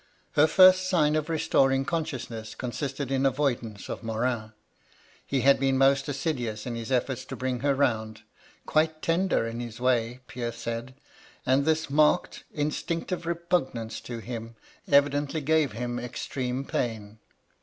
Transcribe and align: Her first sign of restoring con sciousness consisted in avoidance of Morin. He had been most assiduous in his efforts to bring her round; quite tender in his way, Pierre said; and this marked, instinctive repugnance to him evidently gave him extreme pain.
Her 0.31 0.47
first 0.47 0.89
sign 0.89 1.15
of 1.15 1.29
restoring 1.29 1.85
con 1.85 2.05
sciousness 2.05 2.57
consisted 2.57 3.11
in 3.11 3.23
avoidance 3.23 3.87
of 3.87 4.01
Morin. 4.01 4.51
He 5.27 5.41
had 5.41 5.59
been 5.59 5.77
most 5.77 6.09
assiduous 6.09 6.65
in 6.65 6.73
his 6.73 6.91
efforts 6.91 7.23
to 7.25 7.35
bring 7.35 7.59
her 7.59 7.75
round; 7.75 8.23
quite 8.65 9.03
tender 9.03 9.45
in 9.45 9.59
his 9.59 9.79
way, 9.79 10.21
Pierre 10.25 10.53
said; 10.53 10.95
and 11.45 11.65
this 11.65 11.87
marked, 11.91 12.45
instinctive 12.51 13.27
repugnance 13.27 14.01
to 14.01 14.17
him 14.17 14.55
evidently 14.87 15.39
gave 15.39 15.73
him 15.73 15.99
extreme 15.99 16.65
pain. 16.65 17.19